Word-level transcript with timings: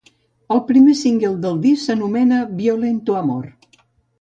El 0.55 0.61
primer 0.69 0.95
single 1.01 1.31
del 1.45 1.61
disc 1.67 1.85
s'anomena 1.91 2.43
Violento 2.65 3.21
Amor. 3.25 3.47